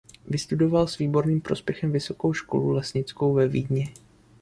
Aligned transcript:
Vystudoval 0.27 0.87
s 0.87 0.97
výborným 0.97 1.41
prospěchem 1.41 1.91
Vysokou 1.91 2.33
školu 2.33 2.69
lesnickou 2.71 3.33
ve 3.33 3.47
Vídni. 3.47 3.93